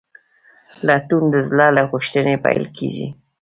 [0.87, 3.07] لټون د زړه له غوښتنې پیل کېږي.